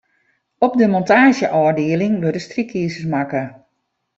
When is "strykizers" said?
2.47-3.05